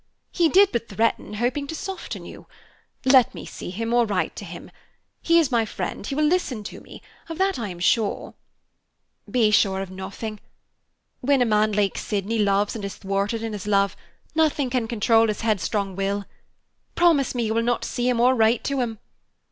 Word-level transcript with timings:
He 0.31 0.49
did 0.49 0.71
but 0.71 0.89
threaten, 0.89 1.35
hoping 1.35 1.67
to 1.67 1.75
soften 1.75 2.25
you. 2.25 2.47
Let 3.05 3.35
me 3.35 3.45
see 3.45 3.69
him, 3.69 3.93
or 3.93 4.03
write 4.03 4.35
to 4.37 4.45
him. 4.45 4.71
He 5.21 5.37
is 5.37 5.51
my 5.51 5.63
friend; 5.63 6.07
he 6.07 6.15
will 6.15 6.25
listen 6.25 6.63
to 6.63 6.81
me. 6.81 7.03
Of 7.29 7.37
that 7.37 7.59
I 7.59 7.67
am 7.67 7.79
sure." 7.79 8.33
"Be 9.29 9.51
sure 9.51 9.79
of 9.79 9.91
nothing. 9.91 10.39
When 11.19 11.39
a 11.43 11.45
man 11.45 11.71
like 11.73 11.99
Sydney 11.99 12.39
loves 12.39 12.75
and 12.75 12.83
is 12.83 12.95
thwarted 12.95 13.43
in 13.43 13.53
his 13.53 13.67
love, 13.67 13.95
nothing 14.33 14.71
can 14.71 14.87
control 14.87 15.27
his 15.27 15.41
headstrong 15.41 15.95
will. 15.95 16.25
Promise 16.95 17.35
me 17.35 17.43
you 17.45 17.53
will 17.53 17.61
not 17.61 17.85
see 17.85 18.11
or 18.11 18.33
write 18.33 18.63
to 18.63 18.79
him. 18.79 18.97